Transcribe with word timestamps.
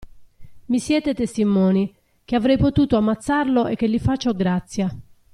Mi 0.65 0.79
siete 0.79 1.13
testimoni, 1.13 1.95
che 2.25 2.35
avrei 2.35 2.57
potuto 2.57 2.97
ammazzarlo 2.97 3.67
e 3.67 3.75
che 3.75 3.87
gli 3.87 3.99
faccio 3.99 4.33
grazia. 4.33 4.89